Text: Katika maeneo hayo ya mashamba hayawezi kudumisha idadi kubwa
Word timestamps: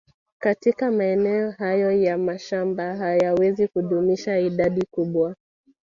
Katika 0.39 0.91
maeneo 0.91 1.51
hayo 1.51 1.91
ya 1.91 2.17
mashamba 2.17 2.95
hayawezi 2.97 3.67
kudumisha 3.67 4.39
idadi 4.39 4.85
kubwa 4.91 5.35